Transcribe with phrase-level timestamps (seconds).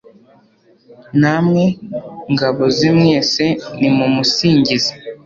[1.21, 1.63] namwe,
[2.33, 3.43] ngabo ze mwese
[3.79, 4.91] nimumusingize